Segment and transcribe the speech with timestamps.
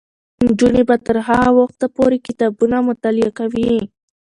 [0.45, 3.71] نجونې به تر هغه وخته پورې کتابونه مطالعه کوي.